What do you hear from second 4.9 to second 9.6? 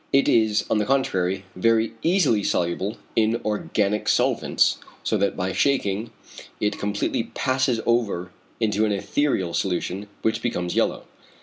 so that by shaking, it completely passes over into an etherial